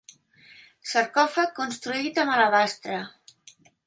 [0.91, 2.97] Sarcòfag construït amb alabastre.